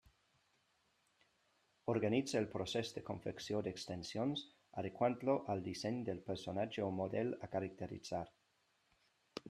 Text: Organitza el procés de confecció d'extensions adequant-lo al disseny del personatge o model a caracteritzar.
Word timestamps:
Organitza 1.93 2.39
el 2.39 2.47
procés 2.53 2.95
de 2.95 3.03
confecció 3.11 3.61
d'extensions 3.67 4.45
adequant-lo 4.83 5.39
al 5.55 5.65
disseny 5.71 6.03
del 6.11 6.27
personatge 6.33 6.89
o 6.91 6.93
model 7.05 7.35
a 7.49 7.53
caracteritzar. 7.59 8.25